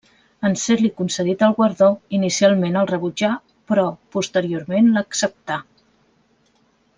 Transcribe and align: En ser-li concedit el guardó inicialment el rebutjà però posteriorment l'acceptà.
En 0.47 0.53
ser-li 0.59 0.87
concedit 1.01 1.43
el 1.47 1.53
guardó 1.59 1.89
inicialment 2.19 2.79
el 2.81 2.89
rebutjà 2.93 3.29
però 3.73 3.85
posteriorment 4.17 4.91
l'acceptà. 4.97 5.61